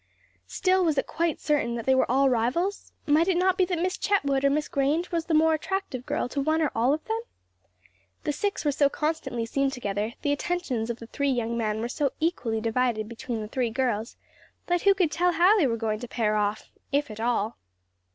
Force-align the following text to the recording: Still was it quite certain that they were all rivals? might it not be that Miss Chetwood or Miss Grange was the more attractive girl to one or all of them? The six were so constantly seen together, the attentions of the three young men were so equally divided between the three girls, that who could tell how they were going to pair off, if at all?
Still 0.47 0.83
was 0.83 0.97
it 0.97 1.05
quite 1.05 1.39
certain 1.39 1.75
that 1.75 1.85
they 1.85 1.93
were 1.93 2.09
all 2.09 2.27
rivals? 2.27 2.91
might 3.05 3.27
it 3.27 3.37
not 3.37 3.55
be 3.55 3.65
that 3.65 3.77
Miss 3.77 3.99
Chetwood 3.99 4.43
or 4.43 4.49
Miss 4.49 4.67
Grange 4.67 5.11
was 5.11 5.25
the 5.25 5.35
more 5.35 5.53
attractive 5.53 6.07
girl 6.07 6.27
to 6.29 6.41
one 6.41 6.59
or 6.59 6.71
all 6.73 6.91
of 6.91 7.05
them? 7.05 7.19
The 8.23 8.31
six 8.33 8.65
were 8.65 8.71
so 8.71 8.89
constantly 8.89 9.45
seen 9.45 9.69
together, 9.69 10.13
the 10.23 10.31
attentions 10.31 10.89
of 10.89 10.97
the 10.97 11.05
three 11.05 11.29
young 11.29 11.55
men 11.55 11.81
were 11.81 11.87
so 11.87 12.13
equally 12.19 12.59
divided 12.59 13.07
between 13.07 13.41
the 13.41 13.47
three 13.47 13.69
girls, 13.69 14.17
that 14.65 14.81
who 14.81 14.95
could 14.95 15.11
tell 15.11 15.33
how 15.33 15.55
they 15.59 15.67
were 15.67 15.77
going 15.77 15.99
to 15.99 16.07
pair 16.07 16.35
off, 16.35 16.71
if 16.91 17.11
at 17.11 17.19
all? 17.19 17.59